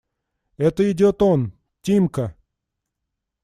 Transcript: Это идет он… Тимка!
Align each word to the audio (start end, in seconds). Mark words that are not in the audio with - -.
Это 0.57 0.91
идет 0.91 1.21
он… 1.21 1.53
Тимка! 1.83 2.35